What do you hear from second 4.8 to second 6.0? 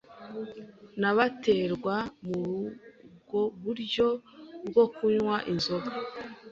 kunkwa inzoga